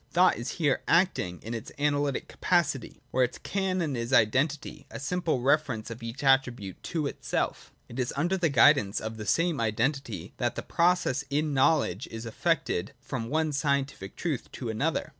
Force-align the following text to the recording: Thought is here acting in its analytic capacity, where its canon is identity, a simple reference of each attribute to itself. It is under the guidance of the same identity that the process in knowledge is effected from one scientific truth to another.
Thought 0.09 0.37
is 0.37 0.53
here 0.53 0.81
acting 0.87 1.39
in 1.43 1.53
its 1.53 1.71
analytic 1.77 2.27
capacity, 2.27 3.03
where 3.11 3.23
its 3.23 3.37
canon 3.37 3.95
is 3.95 4.11
identity, 4.11 4.87
a 4.89 4.99
simple 4.99 5.41
reference 5.41 5.91
of 5.91 6.01
each 6.01 6.23
attribute 6.23 6.81
to 6.81 7.05
itself. 7.05 7.71
It 7.87 7.99
is 7.99 8.11
under 8.17 8.35
the 8.35 8.49
guidance 8.49 8.99
of 8.99 9.17
the 9.17 9.27
same 9.27 9.61
identity 9.61 10.33
that 10.37 10.55
the 10.55 10.63
process 10.63 11.23
in 11.29 11.53
knowledge 11.53 12.07
is 12.09 12.25
effected 12.25 12.93
from 12.99 13.29
one 13.29 13.51
scientific 13.51 14.15
truth 14.15 14.51
to 14.53 14.69
another. 14.69 15.09